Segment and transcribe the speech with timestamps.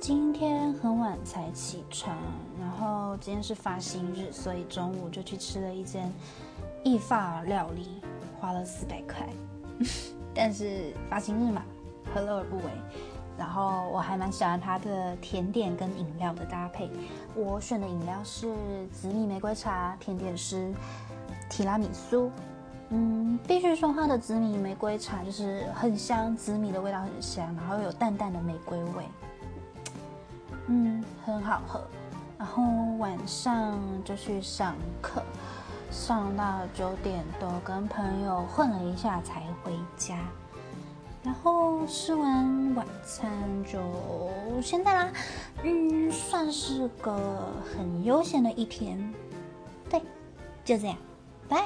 [0.00, 2.16] 今天很晚才起床，
[2.58, 6.10] 然后今天是发薪日，所以中午就去吃了一间
[6.82, 8.00] 意法料理，
[8.40, 9.28] 花了四百块。
[10.34, 11.62] 但是发薪日嘛，
[12.14, 12.64] 何乐而不为？
[13.36, 16.90] 然后我还蛮喜欢它的甜点跟饮料的搭配。
[17.34, 18.56] 我选的饮料是
[18.90, 20.72] 紫米玫瑰茶，甜点是
[21.50, 22.30] 提拉米苏。
[22.88, 29.04] 嗯，必须说它的紫米玫瑰茶就是很香，紫米的味道很香，然后有淡淡的玫瑰味。
[31.40, 31.80] 很好喝。
[32.38, 32.62] 然后
[32.98, 35.22] 晚上就去上课，
[35.90, 40.18] 上到九点多，跟朋友混了一下才回家。
[41.22, 43.30] 然后吃完晚餐
[43.64, 43.80] 就
[44.62, 45.12] 现在啦。
[45.62, 49.12] 嗯，算是个很悠闲的一天。
[49.88, 50.00] 对，
[50.64, 50.96] 就这样，
[51.48, 51.58] 拜。